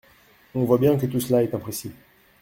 [0.55, 1.91] On voit bien que tout cela est imprécis.